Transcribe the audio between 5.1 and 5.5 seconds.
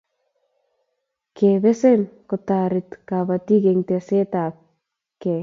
kee